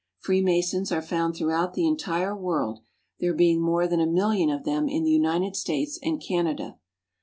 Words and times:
Freemasons 0.17 0.91
are 0.91 0.99
found 1.03 1.35
throughout 1.35 1.75
the 1.75 1.85
entire 1.85 2.35
world, 2.35 2.79
there 3.19 3.35
being 3.35 3.61
more 3.61 3.85
than 3.87 3.99
a 3.99 4.07
million 4.07 4.49
of 4.49 4.63
them 4.63 4.89
in 4.89 5.03
the 5.03 5.11
United 5.11 5.55
States 5.55 5.99
and 6.01 6.19
Canada. 6.19 6.79